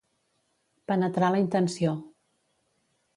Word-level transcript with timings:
Penetrar 0.91 1.29
la 1.35 1.41
intenció. 1.43 1.93